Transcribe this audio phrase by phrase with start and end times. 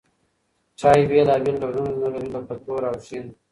[0.79, 3.25] چای بېلابېل ډولونه لري لکه تور او شین.